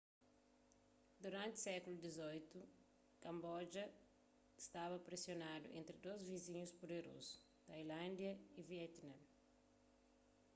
[1.23, 2.47] duranti sékulu xviii
[3.23, 3.85] kamboja
[4.65, 7.35] stada presionadu entri dôs vizinhus puderozu
[7.67, 9.27] tailándia y vietname